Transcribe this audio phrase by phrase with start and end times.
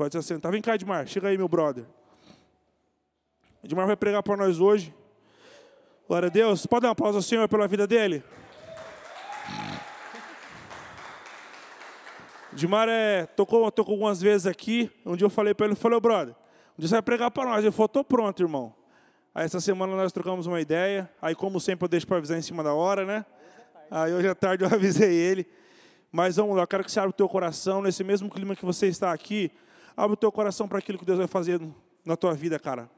[0.00, 0.50] Pode se assentar.
[0.50, 1.06] Vem cá, Edmar.
[1.06, 1.84] Chega aí, meu brother.
[3.62, 4.94] Edmar vai pregar para nós hoje.
[6.08, 6.64] Glória a Deus.
[6.64, 8.24] Pode dar uma pausa, Senhor, pela vida dele?
[12.54, 14.90] Edmar é, tocou, tocou algumas vezes aqui.
[15.04, 16.34] Um dia eu falei para ele, falei, oh, brother,
[16.78, 17.62] um dia você vai pregar para nós.
[17.62, 18.74] Ele falou, estou pronto, irmão.
[19.34, 21.10] Aí essa semana nós trocamos uma ideia.
[21.20, 23.26] Aí, como sempre, eu deixo para avisar em cima da hora, né?
[23.90, 25.46] Aí hoje à tarde eu avisei ele.
[26.10, 28.64] Mas vamos lá, eu quero que você abra o teu coração, nesse mesmo clima que
[28.64, 29.52] você está aqui.
[30.00, 31.60] Abre o teu coração para aquilo que Deus vai fazer
[32.06, 32.88] na tua vida, cara.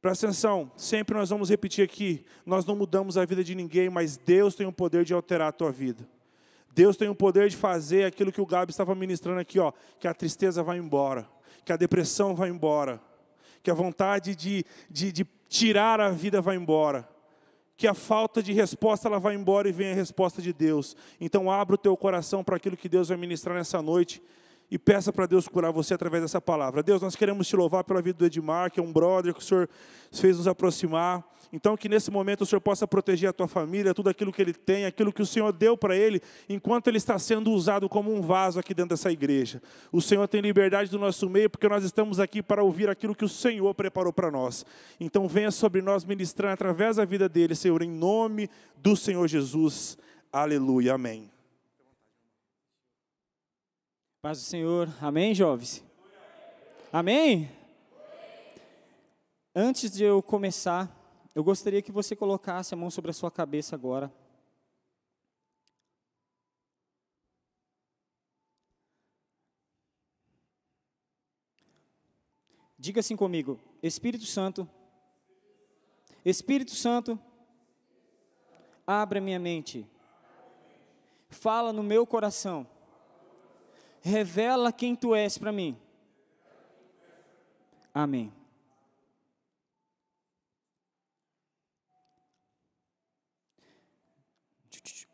[0.00, 4.16] Presta atenção, sempre nós vamos repetir aqui: nós não mudamos a vida de ninguém, mas
[4.16, 6.08] Deus tem o poder de alterar a tua vida.
[6.72, 10.06] Deus tem o poder de fazer aquilo que o Gabi estava ministrando aqui, ó, que
[10.06, 11.28] a tristeza vai embora,
[11.64, 13.00] que a depressão vai embora,
[13.60, 17.08] que a vontade de, de, de tirar a vida vai embora,
[17.76, 20.96] que a falta de resposta ela vai embora e vem a resposta de Deus.
[21.20, 24.22] Então abra o teu coração para aquilo que Deus vai ministrar nessa noite
[24.70, 26.82] e peça para Deus curar você através dessa palavra.
[26.82, 29.42] Deus, nós queremos te louvar pela vida do Edmar, que é um brother que o
[29.42, 29.68] Senhor
[30.12, 31.24] fez nos aproximar.
[31.50, 34.52] Então, que nesse momento o Senhor possa proteger a tua família, tudo aquilo que ele
[34.52, 38.20] tem, aquilo que o Senhor deu para ele, enquanto ele está sendo usado como um
[38.20, 39.62] vaso aqui dentro dessa igreja.
[39.90, 43.24] O Senhor tem liberdade do nosso meio, porque nós estamos aqui para ouvir aquilo que
[43.24, 44.66] o Senhor preparou para nós.
[45.00, 49.96] Então, venha sobre nós ministrar através da vida dele, Senhor, em nome do Senhor Jesus.
[50.30, 50.94] Aleluia.
[50.94, 51.37] Amém.
[54.20, 54.88] Paz do Senhor.
[55.00, 55.80] Amém, jovens?
[56.92, 57.48] Amém?
[59.54, 60.90] Antes de eu começar,
[61.36, 64.12] eu gostaria que você colocasse a mão sobre a sua cabeça agora.
[72.76, 74.68] Diga assim comigo: Espírito Santo,
[76.24, 77.16] Espírito Santo,
[78.84, 79.86] abre a minha mente,
[81.30, 82.66] fala no meu coração
[84.02, 85.76] revela quem tu és para mim.
[87.92, 88.32] Amém.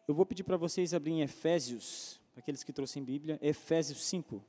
[0.06, 4.44] Eu vou pedir para vocês abrirem Efésios, para aqueles que trouxem Bíblia, Efésios 5.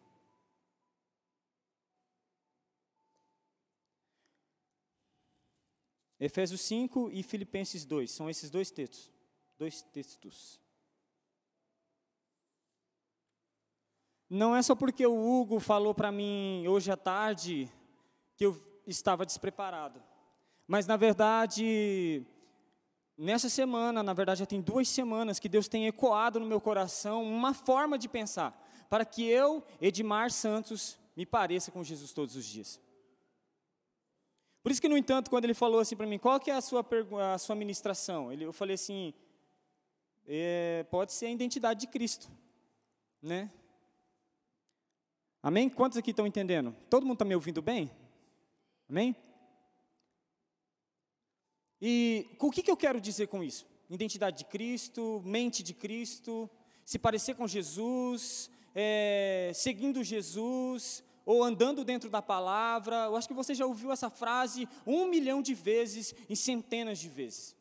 [6.19, 9.12] Efésios 5 e Filipenses 2, são esses dois textos.
[9.57, 10.59] Dois textos.
[14.30, 17.72] Não é só porque o Hugo falou para mim hoje à tarde
[18.36, 20.02] que eu estava despreparado.
[20.68, 22.25] Mas, na verdade,
[23.18, 27.24] nessa semana, na verdade já tem duas semanas, que Deus tem ecoado no meu coração
[27.24, 28.59] uma forma de pensar,
[28.90, 32.80] para que eu, Edmar Santos, me pareça com Jesus todos os dias.
[34.64, 36.62] Por isso que, no entanto, quando ele falou assim para mim, qual que é a
[36.62, 36.84] sua,
[37.34, 38.34] a sua ministração?
[38.34, 39.14] Ele, eu falei assim,
[40.25, 42.28] é, pode ser a identidade de Cristo,
[43.22, 43.52] né?
[45.45, 45.69] Amém?
[45.69, 46.75] Quantos aqui estão entendendo?
[46.89, 47.91] Todo mundo está me ouvindo bem?
[48.89, 49.16] Amém?
[51.79, 53.67] E o que, que eu quero dizer com isso?
[53.88, 56.50] Identidade de Cristo, mente de Cristo,
[56.84, 63.05] se parecer com Jesus, é, seguindo Jesus, ou andando dentro da palavra.
[63.05, 67.07] Eu acho que você já ouviu essa frase um milhão de vezes, em centenas de
[67.07, 67.55] vezes.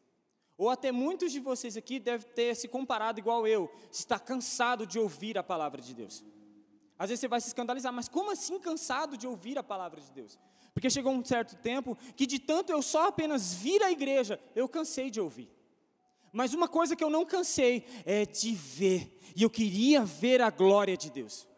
[0.56, 4.99] Ou até muitos de vocês aqui devem ter se comparado igual eu, está cansado de
[4.99, 6.25] ouvir a palavra de Deus.
[6.99, 10.10] Às vezes você vai se escandalizar, mas como assim cansado de ouvir a palavra de
[10.12, 10.38] Deus?
[10.72, 14.69] Porque chegou um certo tempo que de tanto eu só apenas vir à igreja, eu
[14.69, 15.50] cansei de ouvir.
[16.32, 20.50] Mas uma coisa que eu não cansei é de ver, e eu queria ver a
[20.50, 21.49] glória de Deus.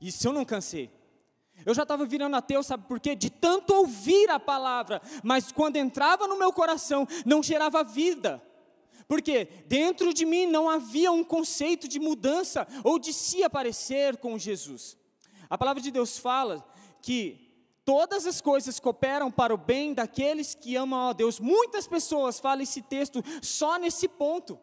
[0.00, 0.90] Isso eu não cansei.
[1.64, 3.14] Eu já estava virando ateu, sabe por quê?
[3.14, 8.42] De tanto ouvir a palavra, mas quando entrava no meu coração, não gerava vida.
[9.08, 14.38] Porque dentro de mim não havia um conceito de mudança ou de se aparecer com
[14.38, 14.96] Jesus.
[15.48, 16.66] A palavra de Deus fala
[17.00, 17.46] que
[17.84, 21.38] todas as coisas cooperam para o bem daqueles que amam a Deus.
[21.38, 24.58] Muitas pessoas falam esse texto só nesse ponto.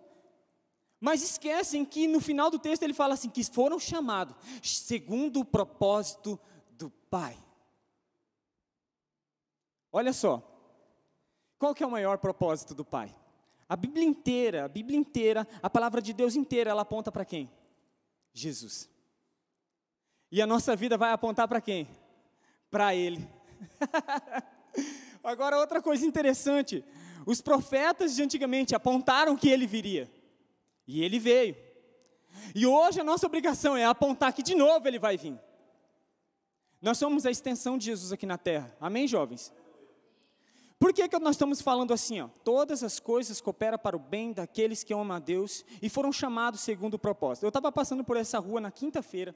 [1.00, 5.46] Mas esquecem que no final do texto ele fala assim: que foram chamados segundo o
[5.46, 6.40] propósito
[6.72, 7.38] do Pai.
[9.92, 10.42] Olha só,
[11.58, 13.14] qual que é o maior propósito do Pai?
[13.74, 17.50] A Bíblia inteira, a Bíblia inteira, a palavra de Deus inteira, ela aponta para quem?
[18.32, 18.88] Jesus.
[20.32, 21.88] E a nossa vida vai apontar para quem?
[22.70, 23.28] Para Ele.
[25.24, 26.86] Agora, outra coisa interessante:
[27.26, 30.08] os profetas de antigamente apontaram que Ele viria,
[30.88, 31.58] e Ele veio.
[32.54, 35.36] E hoje a nossa obrigação é apontar que de novo Ele vai vir.
[36.80, 39.52] Nós somos a extensão de Jesus aqui na terra, amém, jovens?
[40.84, 42.20] Por que, que nós estamos falando assim?
[42.20, 42.28] Ó?
[42.44, 46.60] Todas as coisas cooperam para o bem daqueles que amam a Deus e foram chamados
[46.60, 47.46] segundo o propósito.
[47.46, 49.34] Eu estava passando por essa rua na quinta-feira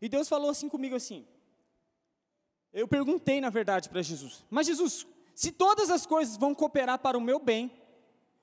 [0.00, 1.26] E Deus falou assim comigo assim.
[2.72, 7.18] Eu perguntei, na verdade, para Jesus: Mas Jesus, se todas as coisas vão cooperar para
[7.18, 7.70] o meu bem,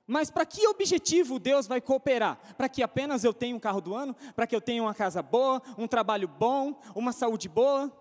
[0.05, 2.39] mas para que objetivo Deus vai cooperar?
[2.55, 4.15] Para que apenas eu tenha um carro do ano?
[4.35, 7.91] Para que eu tenha uma casa boa, um trabalho bom, uma saúde boa?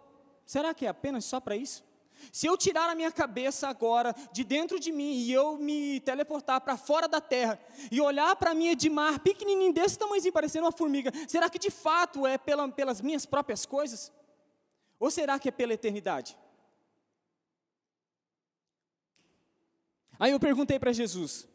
[0.44, 1.82] Será que é apenas só para isso?
[2.30, 6.60] Se eu tirar a minha cabeça agora de dentro de mim e eu me teleportar
[6.60, 7.58] para fora da terra
[7.90, 12.26] e olhar para mim Edmar, pequenininho desse tamanhozinho, parecendo uma formiga, será que de fato
[12.26, 14.12] é pela, pelas minhas próprias coisas?
[15.00, 16.38] Ou será que é pela eternidade?
[20.18, 21.48] Aí eu perguntei para Jesus: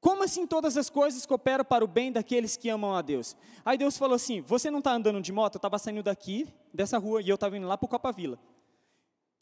[0.00, 3.36] como assim todas as coisas cooperam para o bem daqueles que amam a Deus?
[3.62, 5.56] Aí Deus falou assim: Você não está andando de moto?
[5.56, 8.38] Eu estava saindo daqui, dessa rua, e eu estava indo lá para o Copa Vila.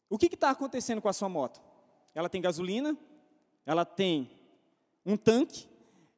[0.08, 1.60] O que está acontecendo com a sua moto?
[2.14, 2.96] Ela tem gasolina,
[3.66, 4.30] ela tem
[5.04, 5.68] um tanque,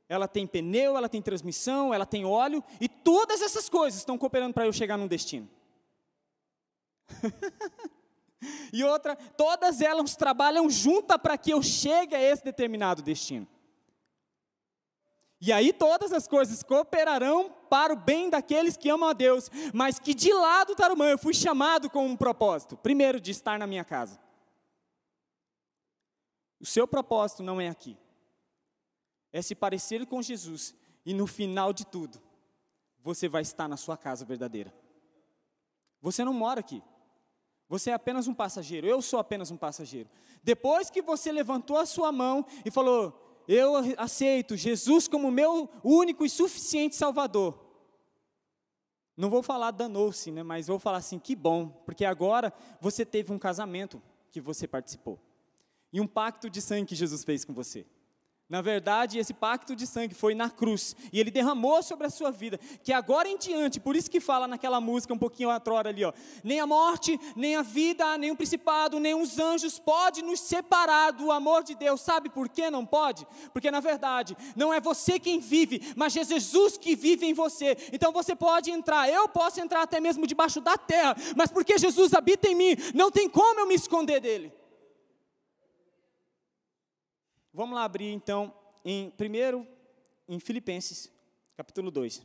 [0.08, 4.54] ela tem pneu, ela tem transmissão, ela tem óleo, e todas essas coisas estão cooperando
[4.54, 5.48] para eu chegar num destino.
[8.72, 13.46] e outra, todas elas trabalham juntas para que eu chegue a esse determinado destino.
[15.40, 19.98] E aí todas as coisas cooperarão para o bem daqueles que amam a Deus, mas
[19.98, 22.76] que de lado Tarumã eu fui chamado com um propósito.
[22.76, 24.20] Primeiro, de estar na minha casa.
[26.60, 27.96] O seu propósito não é aqui.
[29.32, 30.75] É se parecer com Jesus
[31.06, 32.20] e no final de tudo,
[33.02, 34.75] você vai estar na sua casa verdadeira.
[36.02, 36.82] Você não mora aqui.
[37.66, 38.86] Você é apenas um passageiro.
[38.86, 40.10] Eu sou apenas um passageiro.
[40.43, 46.25] Depois que você levantou a sua mão e falou: eu aceito Jesus como meu único
[46.25, 47.58] e suficiente Salvador.
[49.17, 53.32] Não vou falar danou-se, né, mas vou falar assim, que bom, porque agora você teve
[53.32, 54.00] um casamento
[54.31, 55.19] que você participou.
[55.93, 57.85] E um pacto de sangue que Jesus fez com você.
[58.50, 62.32] Na verdade, esse pacto de sangue foi na cruz, e ele derramou sobre a sua
[62.32, 66.05] vida, que agora em diante, por isso que fala naquela música um pouquinho atrora ali,
[66.05, 66.12] ó,
[66.43, 71.12] nem a morte, nem a vida, nem o principado, nem os anjos pode nos separar
[71.12, 72.00] do amor de Deus.
[72.00, 73.25] Sabe por que não pode?
[73.52, 77.76] Porque na verdade, não é você quem vive, mas é Jesus que vive em você.
[77.93, 82.12] Então você pode entrar, eu posso entrar até mesmo debaixo da terra, mas porque Jesus
[82.14, 84.59] habita em mim, não tem como eu me esconder dele.
[87.52, 88.55] Vamos lá abrir então
[88.85, 89.67] em primeiro
[90.29, 91.11] em Filipenses,
[91.56, 92.25] capítulo 2.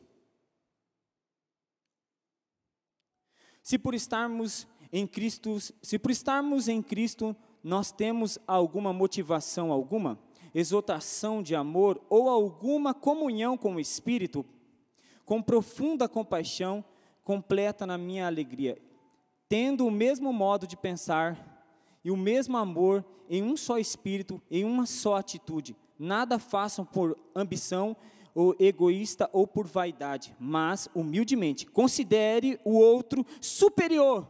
[3.63, 10.19] Se por estarmos em Cristo, se por estarmos em Cristo, nós temos alguma motivação alguma,
[10.53, 14.45] exaltação de amor ou alguma comunhão com o Espírito,
[15.25, 16.85] com profunda compaixão,
[17.23, 18.79] completa na minha alegria,
[19.49, 21.54] tendo o mesmo modo de pensar,
[22.05, 25.75] e o mesmo amor em um só espírito, em uma só atitude.
[25.97, 27.97] Nada façam por ambição
[28.35, 34.29] ou egoísta ou por vaidade, mas humildemente considere o outro superior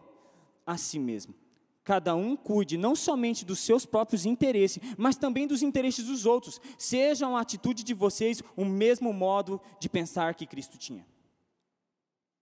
[0.65, 1.35] a si mesmo.
[1.83, 6.61] Cada um cuide não somente dos seus próprios interesses, mas também dos interesses dos outros.
[6.77, 11.05] Seja a atitude de vocês o mesmo modo de pensar que Cristo tinha.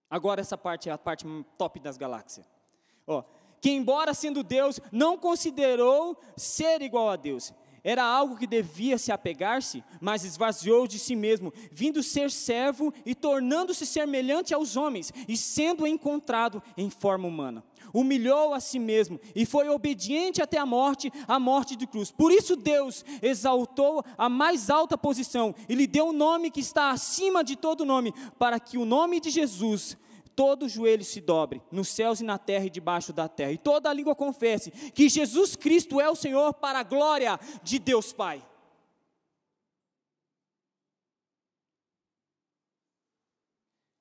[0.08, 1.26] Agora essa parte é a parte
[1.58, 2.48] top das galáxias.
[3.06, 3.22] Ó,
[3.64, 7.50] que, embora sendo Deus, não considerou ser igual a Deus.
[7.82, 13.14] Era algo que devia se apegar-se, mas esvaziou de si mesmo, vindo ser servo e
[13.14, 17.64] tornando-se semelhante aos homens, e sendo encontrado em forma humana.
[17.90, 22.12] Humilhou a si mesmo e foi obediente até a morte, a morte de cruz.
[22.12, 26.90] Por isso Deus exaltou a mais alta posição e lhe deu um nome que está
[26.90, 29.96] acima de todo nome, para que o nome de Jesus
[30.36, 33.88] todo joelho se dobre, nos céus e na terra e debaixo da terra, e toda
[33.88, 38.44] a língua confesse que Jesus Cristo é o Senhor para a glória de Deus Pai.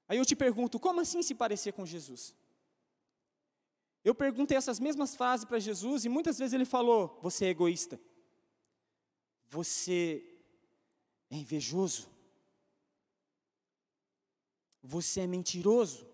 [0.08, 2.36] Aí eu te pergunto, como assim se parecer com Jesus?
[4.04, 8.00] Eu perguntei essas mesmas frases para Jesus e muitas vezes ele falou: Você é egoísta,
[9.48, 10.24] você
[11.32, 12.10] é invejoso,
[14.84, 16.06] você é mentiroso,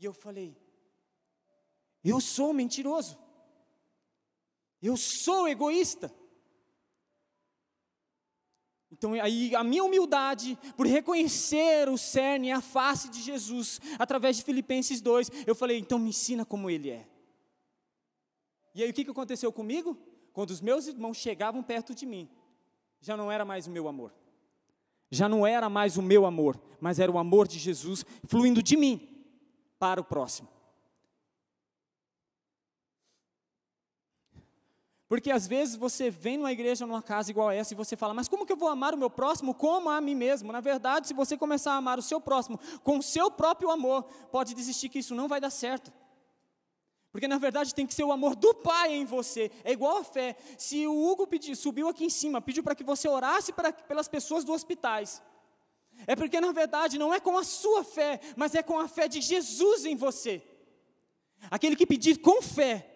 [0.00, 0.56] e eu falei:
[2.02, 3.18] Eu sou mentiroso.
[4.82, 6.12] Eu sou egoísta.
[8.90, 14.42] Então, aí, a minha humildade, por reconhecer o cerne a face de Jesus, através de
[14.42, 17.06] Filipenses 2, eu falei: então me ensina como ele é.
[18.74, 19.96] E aí, o que aconteceu comigo?
[20.32, 22.28] Quando os meus irmãos chegavam perto de mim,
[23.00, 24.14] já não era mais o meu amor.
[25.10, 28.76] Já não era mais o meu amor, mas era o amor de Jesus fluindo de
[28.76, 29.09] mim
[29.80, 30.48] para o próximo.
[35.08, 38.28] Porque às vezes você vem numa igreja, numa casa igual essa, e você fala, mas
[38.28, 40.52] como que eu vou amar o meu próximo como a mim mesmo?
[40.52, 44.04] Na verdade, se você começar a amar o seu próximo com o seu próprio amor,
[44.30, 45.92] pode desistir que isso não vai dar certo.
[47.10, 49.50] Porque na verdade tem que ser o amor do Pai em você.
[49.64, 50.36] É igual a fé.
[50.56, 54.06] Se o Hugo pediu, subiu aqui em cima, pediu para que você orasse para, pelas
[54.06, 55.20] pessoas dos hospitais.
[56.06, 59.08] É porque na verdade não é com a sua fé, mas é com a fé
[59.08, 60.42] de Jesus em você.
[61.50, 62.90] Aquele que pedir com fé,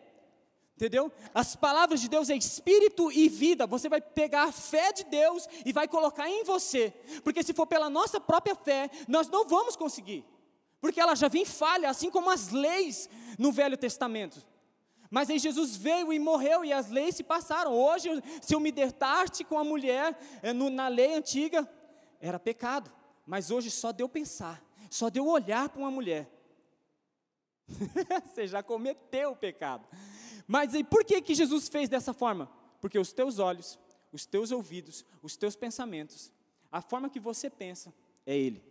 [0.76, 1.12] Entendeu?
[1.32, 3.64] As palavras de Deus é espírito e vida.
[3.64, 6.92] Você vai pegar a fé de Deus e vai colocar em você.
[7.22, 10.24] Porque se for pela nossa própria fé, nós não vamos conseguir.
[10.80, 13.08] Porque ela já vem falha, assim como as leis
[13.38, 14.44] no Velho Testamento.
[15.08, 17.72] Mas aí Jesus veio e morreu e as leis se passaram.
[17.72, 18.10] Hoje,
[18.42, 20.18] se eu me deitar-te com a mulher
[20.56, 21.70] no, na lei antiga,
[22.24, 22.90] era pecado.
[23.26, 26.30] Mas hoje só deu pensar, só deu olhar para uma mulher.
[28.26, 29.86] Você já cometeu o pecado.
[30.46, 32.50] Mas e por que, que Jesus fez dessa forma?
[32.80, 33.78] Porque os teus olhos,
[34.12, 36.30] os teus ouvidos, os teus pensamentos,
[36.70, 37.94] a forma que você pensa,
[38.26, 38.62] é Ele.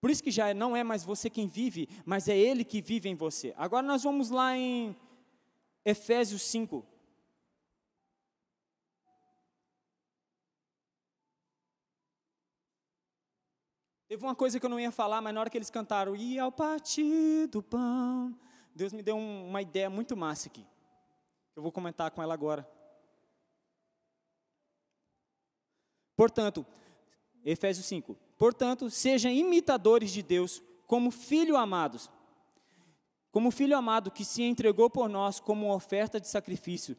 [0.00, 3.08] Por isso que já não é mais você quem vive, mas é Ele que vive
[3.08, 3.54] em você.
[3.56, 4.96] Agora nós vamos lá em
[5.84, 6.84] Efésios 5.
[14.12, 16.38] Teve uma coisa que eu não ia falar, mas na hora que eles cantaram, e
[16.38, 18.38] ao partir do pão,
[18.74, 20.66] Deus me deu um, uma ideia muito massa aqui.
[21.56, 22.68] Eu vou comentar com ela agora.
[26.14, 26.66] Portanto,
[27.42, 28.14] Efésios 5.
[28.36, 32.10] Portanto, sejam imitadores de Deus como filhos amados.
[33.30, 36.98] Como filho amado que se entregou por nós como oferta de sacrifício,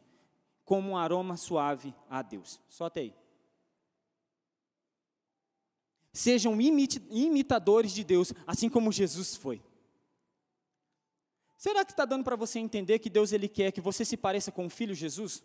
[0.64, 2.60] como um aroma suave a Deus.
[2.68, 3.14] Só até aí.
[6.14, 9.60] Sejam imitadores de Deus, assim como Jesus foi.
[11.56, 14.52] Será que está dando para você entender que Deus ele quer que você se pareça
[14.52, 15.42] com o Filho Jesus?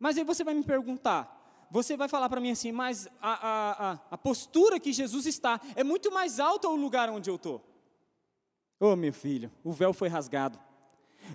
[0.00, 3.90] Mas aí você vai me perguntar, você vai falar para mim assim, mas a, a,
[3.92, 7.56] a, a, postura que Jesus está é muito mais alta o lugar onde eu estou.
[8.80, 10.58] Ô oh, meu filho, o véu foi rasgado.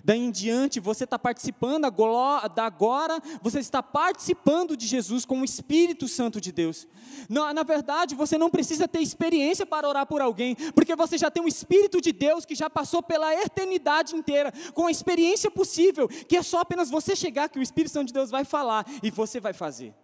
[0.04, 5.44] Daí em diante, você está participando da agora, você está participando de Jesus com o
[5.44, 6.86] Espírito Santo de Deus.
[7.28, 11.30] Na, na verdade, você não precisa ter experiência para orar por alguém, porque você já
[11.30, 16.08] tem o Espírito de Deus que já passou pela eternidade inteira, com a experiência possível,
[16.08, 19.10] que é só apenas você chegar que o Espírito Santo de Deus vai falar e
[19.10, 19.94] você vai fazer.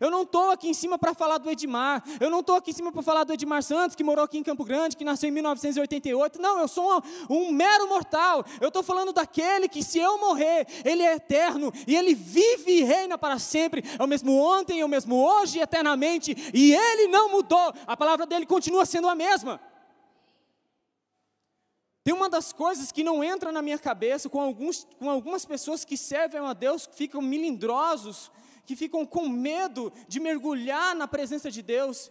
[0.00, 2.74] Eu não estou aqui em cima para falar do Edmar, eu não estou aqui em
[2.74, 5.32] cima para falar do Edmar Santos, que morou aqui em Campo Grande, que nasceu em
[5.32, 6.40] 1988.
[6.40, 8.44] Não, eu sou um, um mero mortal.
[8.60, 12.82] Eu estou falando daquele que, se eu morrer, ele é eterno e ele vive e
[12.82, 13.84] reina para sempre.
[13.98, 16.34] É o mesmo ontem, é o mesmo hoje eternamente.
[16.54, 19.60] E ele não mudou, a palavra dele continua sendo a mesma.
[22.02, 25.84] Tem uma das coisas que não entra na minha cabeça com, alguns, com algumas pessoas
[25.84, 28.30] que servem a Deus, que ficam milindrosos
[28.64, 32.10] que ficam com medo de mergulhar na presença de Deus.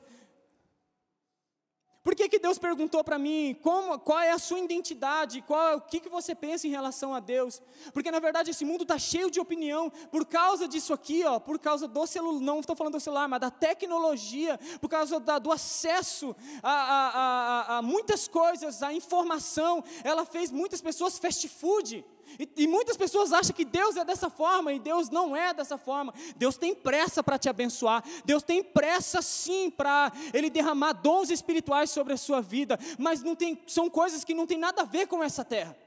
[2.04, 5.82] Por que, que Deus perguntou para mim como, qual é a sua identidade, qual, o
[5.82, 7.62] que, que você pensa em relação a Deus?
[7.94, 11.58] Porque na verdade esse mundo está cheio de opinião por causa disso aqui, ó, por
[11.58, 15.50] causa do celular, não estou falando do celular, mas da tecnologia, por causa da, do
[15.50, 22.04] acesso a, a, a, a muitas coisas, a informação, ela fez muitas pessoas fast food.
[22.40, 25.78] E, e, muitas pessoas acham que Deus é dessa forma, e Deus não é dessa
[25.78, 26.14] forma.
[26.36, 31.90] Deus tem pressa para te abençoar, Deus tem pressa sim para Ele derramar dons espirituais
[31.92, 35.08] sobre a sua vida, mas não tem, são coisas que não tem nada a ver
[35.08, 35.78] com essa terra.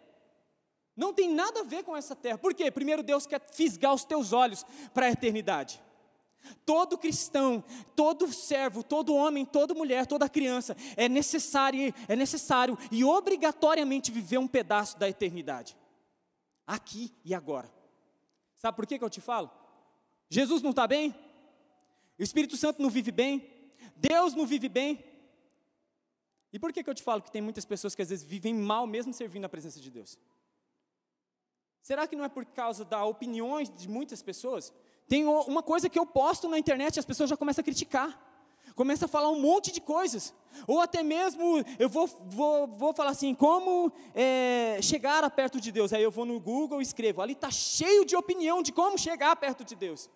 [0.97, 2.39] Não tem nada a ver com essa terra.
[2.39, 2.71] Por quê?
[2.71, 5.83] Primeiro, Deus quer fisgar os teus olhos para a eternidade.
[6.65, 7.63] Todo cristão,
[7.95, 14.39] todo servo, todo homem, toda mulher, toda criança é necessário, é necessário e obrigatoriamente viver
[14.39, 15.77] um pedaço da eternidade
[16.67, 17.71] aqui e agora.
[18.57, 19.51] Sabe por que, que eu te falo?
[20.29, 21.15] Jesus não está bem,
[22.19, 23.49] o Espírito Santo não vive bem,
[23.97, 25.05] Deus não vive bem.
[26.53, 28.55] E por que, que eu te falo que tem muitas pessoas que às vezes vivem
[28.55, 30.19] mal mesmo servindo a presença de Deus?
[31.83, 34.73] Será que não é por causa das opiniões de muitas pessoas?
[35.07, 38.26] Tem uma coisa que eu posto na internet e as pessoas já começam a criticar
[38.77, 40.33] começa a falar um monte de coisas.
[40.67, 45.93] Ou até mesmo, eu vou, vou, vou falar assim, como é, chegar perto de Deus.
[45.93, 49.35] Aí eu vou no Google e escrevo, ali está cheio de opinião de como chegar
[49.35, 50.09] perto de Deus.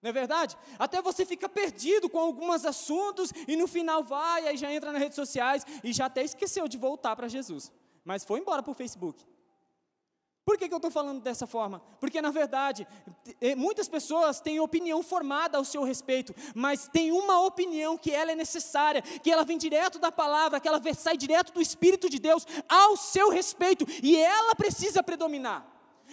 [0.00, 0.56] Não é verdade?
[0.78, 5.02] Até você fica perdido com alguns assuntos e no final vai, aí já entra nas
[5.02, 7.72] redes sociais e já até esqueceu de voltar para Jesus.
[8.04, 9.26] Mas foi embora para o Facebook.
[10.46, 11.82] Por que, que eu estou falando dessa forma?
[11.98, 12.86] Porque, na verdade,
[13.40, 18.30] eh, muitas pessoas têm opinião formada ao seu respeito, mas tem uma opinião que ela
[18.30, 22.20] é necessária, que ela vem direto da palavra, que ela sai direto do Espírito de
[22.20, 25.66] Deus ao seu respeito, e ela precisa predominar.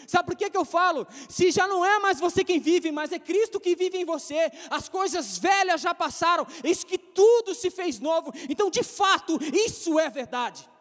[0.08, 1.06] Sabe por que, que eu falo?
[1.30, 4.52] Se já não é mais você quem vive, mas é Cristo que vive em você,
[4.72, 8.34] as coisas velhas já passaram, eis que tudo se fez novo.
[8.50, 10.73] Então, de fato, isso é verdade.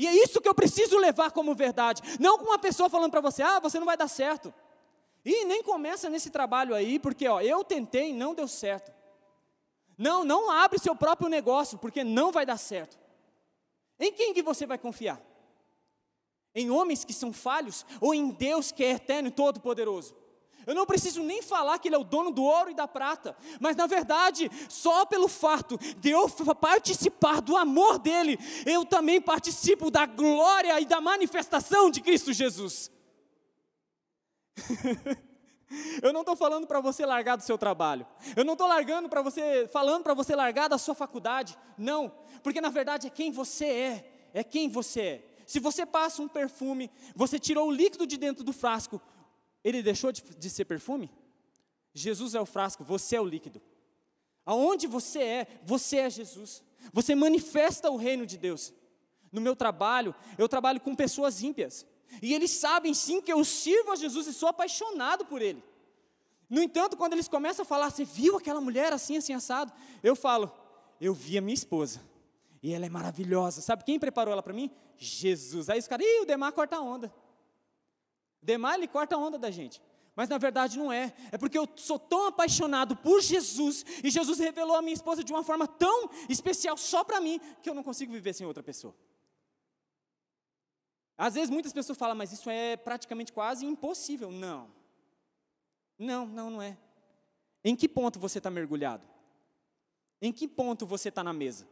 [0.00, 2.00] E é isso que eu preciso levar como verdade.
[2.18, 4.50] Não com uma pessoa falando para você, ah, você não vai dar certo.
[5.22, 8.90] E nem começa nesse trabalho aí, porque ó, eu tentei e não deu certo.
[9.98, 12.98] Não, não abre seu próprio negócio, porque não vai dar certo.
[13.98, 15.20] Em quem que você vai confiar?
[16.54, 20.16] Em homens que são falhos ou em Deus que é eterno e todo-poderoso?
[20.66, 23.36] Eu não preciso nem falar que Ele é o dono do ouro e da prata,
[23.58, 26.28] mas na verdade, só pelo fato de eu
[26.60, 32.90] participar do amor dEle, eu também participo da glória e da manifestação de Cristo Jesus.
[36.02, 39.22] eu não estou falando para você largar do seu trabalho, eu não estou largando para
[39.22, 42.12] você, falando para você largar da sua faculdade, não,
[42.42, 45.26] porque na verdade é quem você é, é quem você é.
[45.46, 49.00] Se você passa um perfume, você tirou o líquido de dentro do frasco,
[49.62, 51.10] ele deixou de, de ser perfume?
[51.92, 53.60] Jesus é o frasco, você é o líquido.
[54.44, 56.62] Aonde você é, você é Jesus.
[56.92, 58.72] Você manifesta o reino de Deus.
[59.30, 61.86] No meu trabalho, eu trabalho com pessoas ímpias.
[62.20, 65.62] E eles sabem sim que eu sirvo a Jesus e sou apaixonado por Ele.
[66.48, 69.72] No entanto, quando eles começam a falar, você viu aquela mulher assim, assim, assado?
[70.02, 70.52] Eu falo,
[71.00, 72.00] eu vi a minha esposa.
[72.60, 73.60] E ela é maravilhosa.
[73.60, 74.68] Sabe quem preparou ela para mim?
[74.96, 75.70] Jesus.
[75.70, 77.12] Aí os caras, ih, o Demar corta a onda.
[78.42, 79.80] Demar, ele corta a onda da gente.
[80.16, 81.14] Mas na verdade não é.
[81.30, 85.32] É porque eu sou tão apaixonado por Jesus e Jesus revelou a minha esposa de
[85.32, 88.94] uma forma tão especial só para mim que eu não consigo viver sem outra pessoa.
[91.16, 94.30] Às vezes muitas pessoas falam, mas isso é praticamente quase impossível.
[94.30, 94.70] Não.
[95.98, 96.78] Não, não, não é.
[97.62, 99.06] Em que ponto você está mergulhado?
[100.20, 101.68] Em que ponto você está na mesa?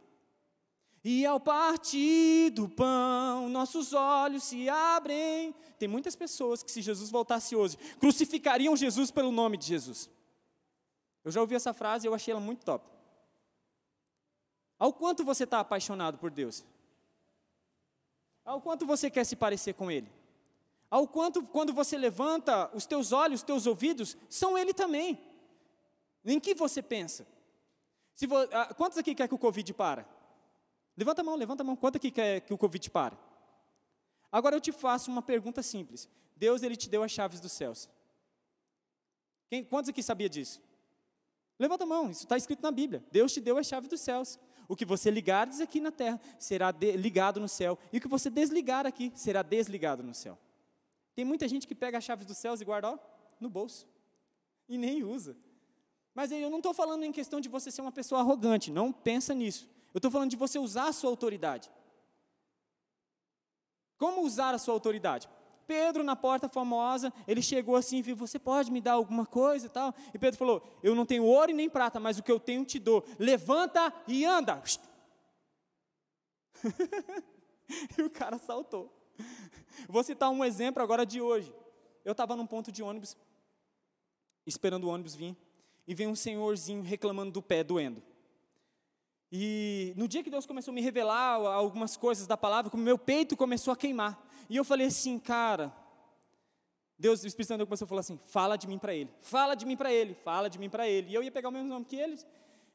[1.03, 5.55] E ao partir do pão, nossos olhos se abrem.
[5.77, 10.09] Tem muitas pessoas que, se Jesus voltasse hoje, crucificariam Jesus pelo nome de Jesus.
[11.23, 12.85] Eu já ouvi essa frase e eu achei ela muito top.
[14.77, 16.65] Ao quanto você está apaixonado por Deus?
[18.43, 20.11] Ao quanto você quer se parecer com Ele?
[20.89, 25.19] Ao quanto, quando você levanta os teus olhos, os teus ouvidos, são Ele também.
[26.25, 27.27] Em que você pensa?
[28.27, 30.05] Vo, ah, quantos aqui quer que o Covid para?
[30.99, 31.77] Levanta a mão, levanta a mão.
[31.77, 33.17] Quanto aqui quer que o Covid pare?
[34.29, 36.09] Agora eu te faço uma pergunta simples.
[36.35, 37.89] Deus, Ele te deu as chaves dos céus.
[39.49, 40.61] Quem, quantos aqui sabia disso?
[41.57, 43.01] Levanta a mão, isso está escrito na Bíblia.
[43.13, 44.37] Deus te deu as chaves dos céus.
[44.67, 47.79] O que você ligares aqui na terra será ligado no céu.
[47.93, 50.37] E o que você desligar aqui será desligado no céu.
[51.15, 52.99] Tem muita gente que pega as chaves dos céus e guarda ó,
[53.39, 53.87] no bolso.
[54.67, 55.37] E nem usa.
[56.13, 58.69] Mas eu não estou falando em questão de você ser uma pessoa arrogante.
[58.69, 59.78] Não pensa nisso.
[59.93, 61.69] Eu estou falando de você usar a sua autoridade.
[63.97, 65.27] Como usar a sua autoridade?
[65.67, 69.67] Pedro, na porta famosa, ele chegou assim e viu: Você pode me dar alguma coisa
[69.67, 69.93] e tal?
[70.13, 72.65] E Pedro falou: Eu não tenho ouro e nem prata, mas o que eu tenho
[72.65, 73.05] te dou.
[73.19, 74.63] Levanta e anda.
[77.97, 78.91] e o cara saltou.
[79.87, 81.53] Vou citar um exemplo agora de hoje.
[82.03, 83.15] Eu estava num ponto de ônibus,
[84.47, 85.37] esperando o ônibus vir,
[85.85, 88.01] e vem um senhorzinho reclamando do pé doendo.
[89.31, 92.97] E no dia que Deus começou a me revelar algumas coisas da palavra, como meu
[92.97, 94.19] peito começou a queimar.
[94.49, 95.71] E eu falei assim, cara,
[96.99, 99.65] Deus, o Espírito Santo começou a falar assim: fala de mim para ele, fala de
[99.65, 101.11] mim para ele, fala de mim para ele.
[101.11, 102.27] E eu ia pegar o mesmo nome que eles.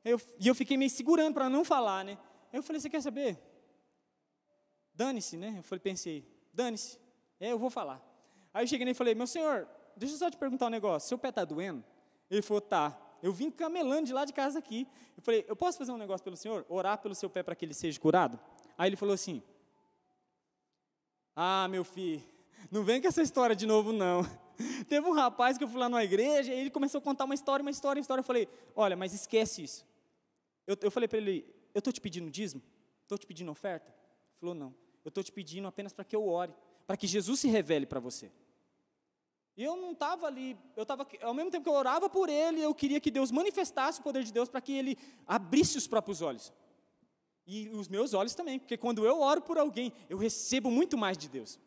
[0.03, 2.17] Eu, e eu fiquei meio segurando para não falar, né?
[2.51, 3.39] Eu falei: você quer saber?
[4.95, 5.57] Dane-se, né?
[5.59, 6.99] Eu falei, pensei, dane-se,
[7.39, 8.01] é, eu vou falar.
[8.55, 11.19] Aí eu cheguei e falei: meu senhor, deixa eu só te perguntar um negócio: seu
[11.19, 11.85] pé está doendo?
[12.31, 12.99] Ele falou: tá.
[13.25, 14.87] Eu vim camelando de lá de casa aqui.
[15.17, 16.67] Eu falei, eu posso fazer um negócio pelo senhor?
[16.69, 18.39] Orar pelo seu pé para que ele seja curado?
[18.77, 19.43] Aí ele falou assim:
[21.35, 22.23] Ah, meu filho,
[22.71, 24.21] não vem com essa história de novo, não.
[24.91, 27.35] Teve um rapaz que eu fui lá numa igreja e ele começou a contar uma
[27.35, 28.21] história, uma história, uma história.
[28.21, 29.87] Eu falei: Olha, mas esquece isso.
[30.67, 32.63] Eu, eu falei para ele: Eu estou te pedindo dízimo?
[33.05, 33.89] Estou te pedindo oferta?
[33.89, 34.75] Ele falou: Não.
[35.03, 36.53] Eu estou te pedindo apenas para que eu ore,
[36.87, 38.31] para que Jesus se revele para você.
[39.57, 42.61] E eu não estava ali, eu estava, ao mesmo tempo que eu orava por ele,
[42.61, 46.21] eu queria que Deus manifestasse o poder de Deus para que ele abrisse os próprios
[46.21, 46.53] olhos.
[47.47, 51.17] E os meus olhos também, porque quando eu oro por alguém, eu recebo muito mais
[51.17, 51.61] de Deus.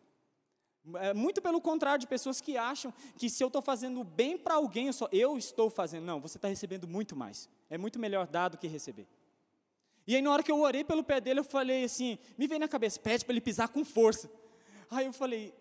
[0.96, 4.56] É muito pelo contrário de pessoas que acham que se eu estou fazendo bem para
[4.56, 6.06] alguém, eu, só, eu estou fazendo.
[6.06, 7.50] Não, você está recebendo muito mais.
[7.70, 9.08] É muito melhor dar do que receber.
[10.06, 12.60] E aí, na hora que eu orei pelo pé dele, eu falei assim: me veio
[12.60, 14.32] na cabeça, pede para ele pisar com força.
[14.90, 15.54] Aí eu falei: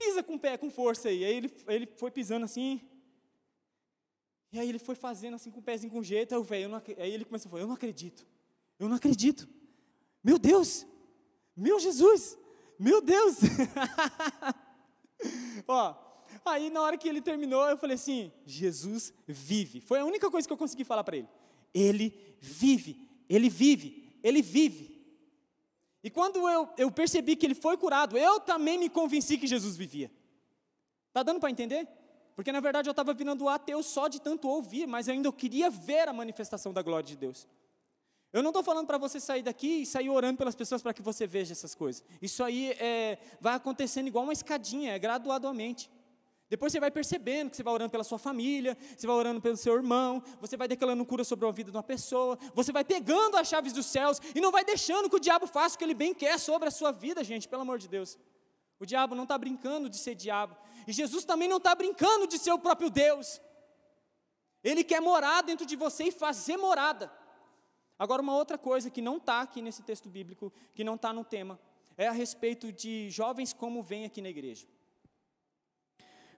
[0.00, 1.22] Pisa com o pé com força aí.
[1.22, 2.80] Aí ele, ele foi pisando assim.
[4.50, 6.34] E aí ele foi fazendo assim com o pezinho com jeito.
[6.34, 8.26] Aí, véio, aí ele começou a falar: Eu não acredito.
[8.78, 9.46] Eu não acredito.
[10.24, 10.86] Meu Deus.
[11.54, 12.38] Meu Jesus.
[12.78, 13.36] Meu Deus.
[15.68, 15.94] Ó,
[16.46, 19.82] aí na hora que ele terminou, eu falei assim: Jesus vive.
[19.82, 21.28] Foi a única coisa que eu consegui falar para ele.
[21.74, 24.99] Ele vive, ele vive, ele vive.
[26.02, 29.76] E quando eu, eu percebi que ele foi curado, eu também me convenci que Jesus
[29.76, 30.10] vivia.
[31.12, 31.86] Tá dando para entender?
[32.34, 35.68] Porque na verdade eu estava virando ateu só de tanto ouvir, mas eu ainda queria
[35.68, 37.46] ver a manifestação da glória de Deus.
[38.32, 41.02] Eu não estou falando para você sair daqui e sair orando pelas pessoas para que
[41.02, 42.02] você veja essas coisas.
[42.22, 45.90] Isso aí é, vai acontecendo igual uma escadinha, é gradualmente.
[46.50, 49.56] Depois você vai percebendo que você vai orando pela sua família, você vai orando pelo
[49.56, 53.36] seu irmão, você vai declarando cura sobre a vida de uma pessoa, você vai pegando
[53.36, 55.94] as chaves dos céus e não vai deixando que o diabo faça o que ele
[55.94, 58.18] bem quer sobre a sua vida, gente, pelo amor de Deus.
[58.80, 60.56] O diabo não está brincando de ser diabo,
[60.88, 63.40] e Jesus também não está brincando de ser o próprio Deus.
[64.64, 67.12] Ele quer morar dentro de você e fazer morada.
[67.96, 71.24] Agora, uma outra coisa que não está aqui nesse texto bíblico, que não está no
[71.24, 71.60] tema,
[71.96, 74.66] é a respeito de jovens como vêm aqui na igreja.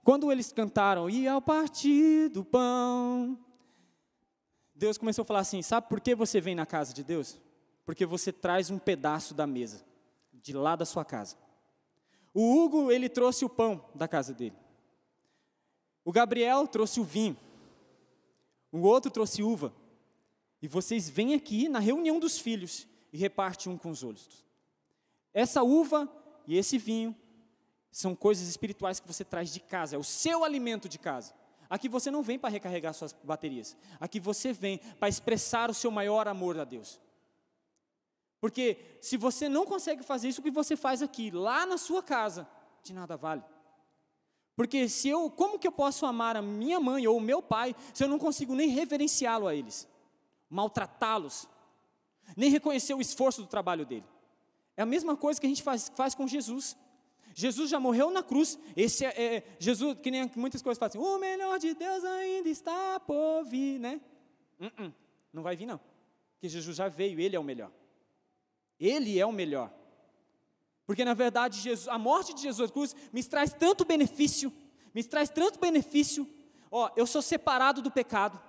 [0.05, 3.39] Quando eles cantaram, e ao partir do pão,
[4.75, 7.41] Deus começou a falar assim: sabe por que você vem na casa de Deus?
[7.85, 9.85] Porque você traz um pedaço da mesa,
[10.33, 11.37] de lá da sua casa.
[12.35, 14.57] O Hugo, ele trouxe o pão da casa dele.
[16.05, 17.37] O Gabriel trouxe o vinho.
[18.73, 19.73] O outro trouxe uva.
[20.61, 24.45] E vocês vêm aqui na reunião dos filhos e repartem um com os outros.
[25.35, 26.11] Essa uva
[26.47, 27.15] e esse vinho
[27.93, 31.33] são coisas espirituais que você traz de casa, é o seu alimento de casa.
[31.71, 33.77] Aqui você não vem para recarregar suas baterias.
[34.01, 37.01] Aqui você vem para expressar o seu maior amor a Deus.
[38.41, 42.03] Porque se você não consegue fazer isso o que você faz aqui, lá na sua
[42.03, 42.49] casa,
[42.83, 43.45] de nada vale.
[44.57, 47.75] Porque se eu, como que eu posso amar a minha mãe ou o meu pai
[47.95, 49.89] se eu não consigo nem reverenciá-lo a eles?
[50.53, 51.49] maltratá-los,
[52.37, 54.05] nem reconhecer o esforço do trabalho dele.
[54.77, 56.77] É a mesma coisa que a gente faz, faz com Jesus.
[57.35, 58.59] Jesus já morreu na cruz.
[58.77, 62.49] Esse é, é, Jesus, que nem muitas coisas fazem assim, o melhor de Deus ainda
[62.49, 64.01] está por vir, né?
[64.61, 64.95] Uh -uh,
[65.33, 65.81] não vai vir não,
[66.35, 67.71] porque Jesus já veio, Ele é o melhor.
[68.79, 69.73] Ele é o melhor.
[70.87, 74.53] Porque na verdade Jesus, a morte de Jesus na cruz me traz tanto benefício,
[74.95, 76.29] me traz tanto benefício.
[76.71, 78.41] Ó, eu sou separado do pecado.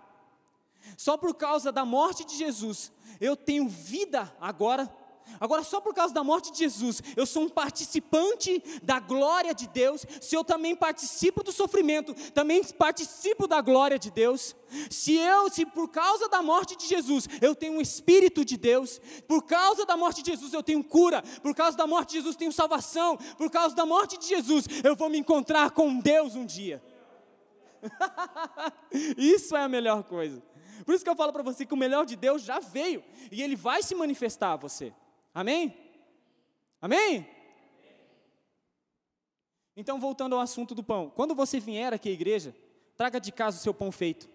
[0.97, 4.93] Só por causa da morte de Jesus, eu tenho vida agora.
[5.39, 9.67] Agora, só por causa da morte de Jesus, eu sou um participante da glória de
[9.67, 10.05] Deus.
[10.21, 14.55] Se eu também participo do sofrimento, também participo da glória de Deus.
[14.89, 18.99] Se eu, se por causa da morte de Jesus, eu tenho um espírito de Deus,
[19.27, 22.35] por causa da morte de Jesus eu tenho cura, por causa da morte de Jesus
[22.35, 26.35] eu tenho salvação, por causa da morte de Jesus eu vou me encontrar com Deus
[26.35, 26.81] um dia.
[29.17, 30.41] Isso é a melhor coisa.
[30.85, 33.41] Por isso que eu falo para você que o melhor de Deus já veio e
[33.41, 34.93] ele vai se manifestar a você.
[35.33, 35.75] Amém?
[36.81, 37.27] Amém?
[39.75, 41.09] Então, voltando ao assunto do pão.
[41.09, 42.55] Quando você vier aqui à igreja,
[42.95, 44.29] traga de casa o seu pão feito,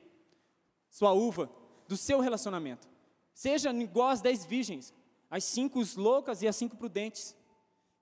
[0.90, 1.50] sua uva,
[1.87, 2.88] do seu relacionamento.
[3.32, 4.92] Seja igual às dez virgens,
[5.30, 7.37] as cinco loucas e as cinco prudentes.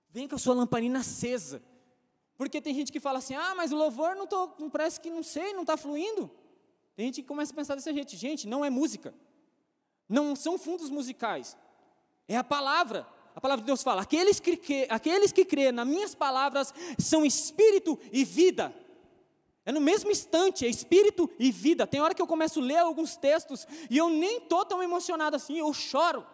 [0.09, 1.61] Vem com a sua lamparina acesa.
[2.35, 5.21] Porque tem gente que fala assim: ah, mas o louvor não, tô, parece que não
[5.21, 6.31] sei, não está fluindo.
[6.95, 8.15] Tem gente que começa a pensar dessa jeito.
[8.15, 9.13] Gente, não é música.
[10.09, 11.55] Não são fundos musicais.
[12.27, 13.07] É a palavra.
[13.35, 17.97] A palavra de Deus fala: aqueles que, aqueles que crêem nas minhas palavras são espírito
[18.11, 18.73] e vida.
[19.65, 21.85] É no mesmo instante, é espírito e vida.
[21.85, 25.35] Tem hora que eu começo a ler alguns textos e eu nem estou tão emocionado
[25.35, 26.25] assim, eu choro.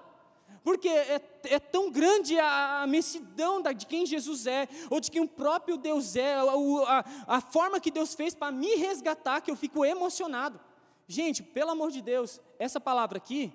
[0.63, 5.21] Porque é, é tão grande a, a mensidão de quem Jesus é, ou de quem
[5.21, 9.51] o próprio Deus é, a, a, a forma que Deus fez para me resgatar, que
[9.51, 10.59] eu fico emocionado.
[11.07, 13.51] Gente, pelo amor de Deus, essa palavra aqui,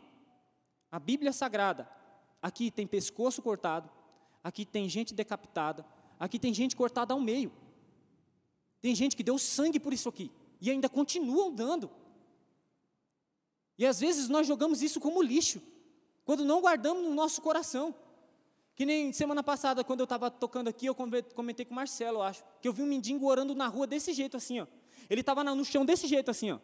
[0.90, 1.88] a Bíblia Sagrada,
[2.40, 3.90] aqui tem pescoço cortado,
[4.42, 5.84] aqui tem gente decapitada,
[6.18, 7.52] aqui tem gente cortada ao meio.
[8.80, 11.90] Tem gente que deu sangue por isso aqui e ainda continuam dando.
[13.76, 15.62] E às vezes nós jogamos isso como lixo
[16.24, 17.94] quando não guardamos no nosso coração.
[18.74, 22.22] Que nem semana passada, quando eu estava tocando aqui, eu comentei com o Marcelo, eu
[22.22, 24.66] acho, que eu vi um mendigo orando na rua desse jeito assim, ó.
[25.10, 26.58] Ele estava no chão desse jeito assim, ó.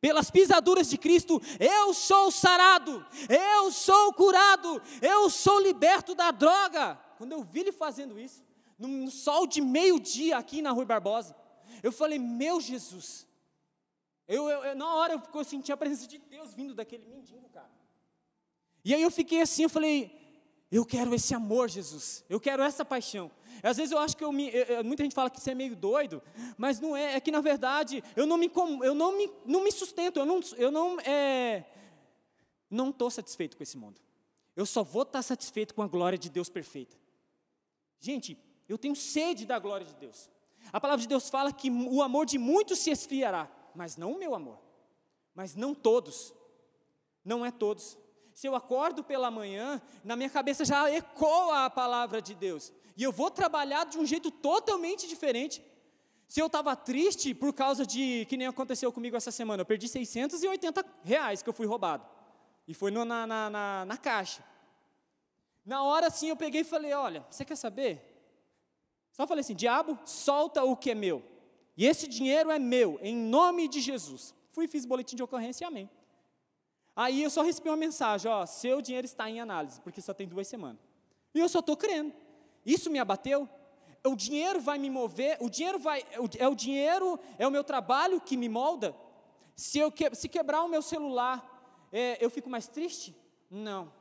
[0.00, 6.94] Pelas pisaduras de Cristo, eu sou sarado, eu sou curado, eu sou liberto da droga.
[7.16, 8.42] Quando eu vi ele fazendo isso,
[8.78, 11.34] no sol de meio-dia aqui na Rua Barbosa,
[11.82, 13.26] eu falei: Meu Jesus,
[14.28, 17.48] eu, eu, eu, na hora eu, eu senti a presença de Deus vindo daquele mendigo,
[17.48, 17.70] cara.
[18.84, 20.27] E aí eu fiquei assim, eu falei,
[20.70, 22.24] eu quero esse amor, Jesus.
[22.28, 23.30] Eu quero essa paixão.
[23.62, 24.52] Às vezes eu acho que eu me,
[24.84, 26.22] muita gente fala que você é meio doido,
[26.58, 27.14] mas não é.
[27.16, 28.50] É que na verdade eu não me,
[28.82, 30.18] eu não me, não me sustento.
[30.18, 31.64] Eu não, eu não, é,
[32.70, 33.98] não estou satisfeito com esse mundo.
[34.54, 36.96] Eu só vou estar satisfeito com a glória de Deus perfeita.
[37.98, 38.36] Gente,
[38.68, 40.28] eu tenho sede da glória de Deus.
[40.72, 44.18] A palavra de Deus fala que o amor de muitos se esfriará, mas não o
[44.18, 44.58] meu amor.
[45.34, 46.34] Mas não todos.
[47.24, 47.96] Não é todos.
[48.38, 52.72] Se eu acordo pela manhã, na minha cabeça já ecoa a palavra de Deus.
[52.96, 55.60] E eu vou trabalhar de um jeito totalmente diferente.
[56.28, 59.88] Se eu estava triste por causa de, que nem aconteceu comigo essa semana, eu perdi
[59.88, 62.06] 680 reais que eu fui roubado.
[62.68, 64.44] E foi no, na, na, na, na caixa.
[65.66, 68.00] Na hora sim eu peguei e falei: Olha, você quer saber?
[69.10, 71.24] Só falei assim: Diabo, solta o que é meu.
[71.76, 74.32] E esse dinheiro é meu, em nome de Jesus.
[74.52, 75.90] Fui e fiz boletim de ocorrência e amém.
[76.98, 80.26] Aí eu só recebi uma mensagem: Ó, seu dinheiro está em análise, porque só tem
[80.26, 80.80] duas semanas.
[81.32, 82.12] E eu só estou crendo.
[82.66, 83.48] Isso me abateu?
[84.04, 86.02] o dinheiro vai me mover, o dinheiro vai,
[86.38, 88.94] é o dinheiro, é o meu trabalho que me molda.
[89.54, 93.14] Se eu que, se quebrar o meu celular, é, eu fico mais triste?
[93.50, 93.92] Não,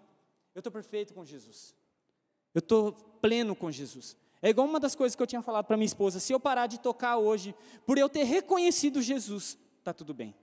[0.56, 1.76] eu estou perfeito com Jesus.
[2.54, 4.16] Eu estou pleno com Jesus.
[4.42, 6.68] É igual uma das coisas que eu tinha falado para minha esposa: se eu parar
[6.68, 7.54] de tocar hoje,
[7.86, 10.34] por eu ter reconhecido Jesus, está tudo bem.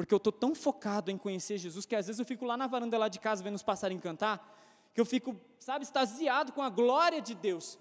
[0.00, 2.66] Porque eu estou tão focado em conhecer Jesus que às vezes eu fico lá na
[2.66, 4.58] varanda lá de casa vendo os passarinhos cantar,
[4.94, 7.78] que eu fico, sabe, extasiado com a glória de Deus.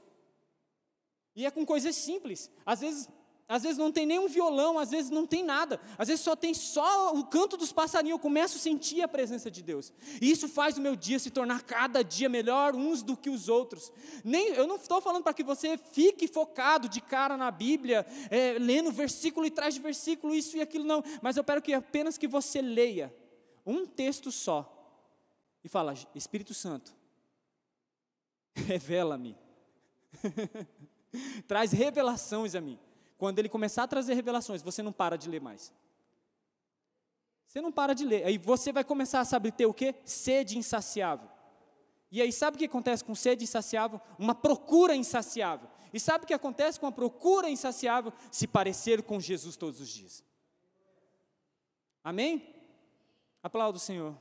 [1.33, 2.51] E é com coisas simples.
[2.65, 3.07] Às vezes,
[3.49, 5.81] às vezes não tem nem um violão, às vezes não tem nada.
[5.97, 8.11] Às vezes só tem só o canto dos passarinhos.
[8.15, 9.91] Eu começo a sentir a presença de Deus.
[10.21, 13.49] E isso faz o meu dia se tornar cada dia melhor uns do que os
[13.49, 13.91] outros.
[14.23, 18.55] Nem, eu não estou falando para que você fique focado de cara na Bíblia, é,
[18.59, 21.03] lendo versículo e traz de versículo, isso e aquilo, não.
[21.19, 23.11] Mas eu quero que apenas que você leia
[23.65, 24.75] um texto só
[25.63, 26.95] e fala, Espírito Santo,
[28.53, 29.35] revela-me.
[31.47, 32.77] Traz revelações a mim.
[33.19, 35.73] Quando ele começar a trazer revelações, você não para de ler mais.
[37.45, 38.25] Você não para de ler.
[38.25, 39.93] Aí você vai começar a saber ter o quê?
[40.05, 41.29] Sede insaciável.
[42.09, 43.99] E aí sabe o que acontece com sede insaciável?
[44.17, 45.69] Uma procura insaciável.
[45.93, 48.13] E sabe o que acontece com a procura insaciável?
[48.31, 50.23] Se parecer com Jesus todos os dias.
[52.01, 52.55] Amém?
[53.43, 54.15] Aplauda o Senhor.